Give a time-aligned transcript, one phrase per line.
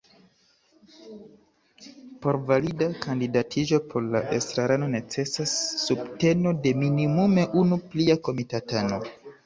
[2.23, 9.05] Por valida kandidatiĝo por la estraro necesas subteno de minimume unu plia komitatano.